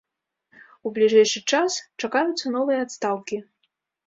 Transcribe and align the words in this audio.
У 0.87 0.91
бліжэйшы 0.95 1.39
час 1.57 1.77
чакаюцца 2.05 2.45
новыя 2.57 2.79
адстаўкі. 2.89 3.37